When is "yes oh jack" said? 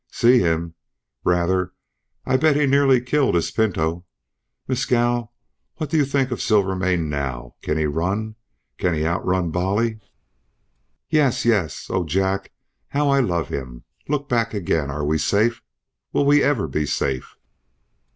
11.45-12.51